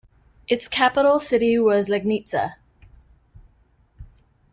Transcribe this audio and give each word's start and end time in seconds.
Its 0.47 0.67
capital 0.67 1.19
city 1.19 1.59
was 1.59 1.87
Legnica. 1.87 2.53